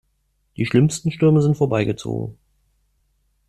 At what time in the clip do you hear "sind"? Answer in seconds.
1.43-1.55